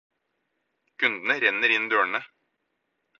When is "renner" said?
1.43-1.71